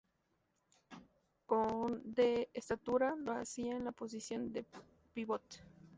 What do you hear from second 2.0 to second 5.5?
de estatura, lo hacía en la posición de pívot.